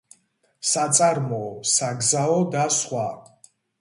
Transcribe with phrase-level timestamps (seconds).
[0.69, 3.05] საწარმოო, საგზაო და სხვა.